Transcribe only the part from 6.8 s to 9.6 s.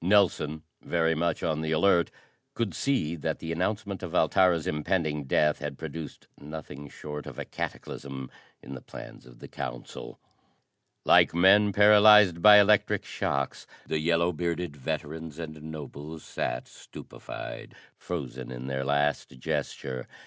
short of a cataclysm in the plans of the